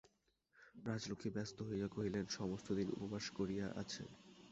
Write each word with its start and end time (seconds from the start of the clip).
রাজলক্ষ্মী 0.85 1.29
ব্যস্ত 1.35 1.57
হইয়া 1.69 1.87
কহিলেন, 1.87 2.25
সমস্ত 2.31 2.67
দিন 2.77 2.87
উপবাস 2.95 3.25
করিয়া 3.37 3.65
আছে! 3.81 4.03